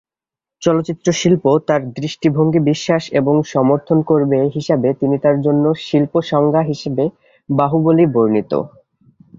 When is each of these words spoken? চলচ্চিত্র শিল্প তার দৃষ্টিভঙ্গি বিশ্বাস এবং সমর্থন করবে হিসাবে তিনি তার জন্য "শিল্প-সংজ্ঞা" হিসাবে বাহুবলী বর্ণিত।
চলচ্চিত্র 0.61 1.07
শিল্প 1.13 1.45
তার 1.67 1.81
দৃষ্টিভঙ্গি 1.97 2.59
বিশ্বাস 2.69 3.03
এবং 3.19 3.35
সমর্থন 3.53 3.97
করবে 4.09 4.39
হিসাবে 4.55 4.89
তিনি 4.99 5.15
তার 5.23 5.37
জন্য 5.41 5.65
"শিল্প-সংজ্ঞা" 5.81 6.61
হিসাবে 6.71 7.03
বাহুবলী 7.49 8.05
বর্ণিত। 8.13 8.51